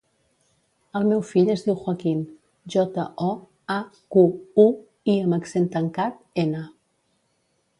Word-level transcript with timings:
El 0.99 1.03
meu 1.09 1.19
fill 1.31 1.51
es 1.55 1.63
diu 1.65 1.75
Joaquín: 1.81 2.23
jota, 2.75 3.05
o, 3.27 3.29
a, 3.75 3.77
cu, 4.15 4.25
u, 4.65 4.65
i 5.15 5.19
amb 5.27 5.39
accent 5.39 5.69
tancat, 5.77 6.17
ena. 6.47 6.65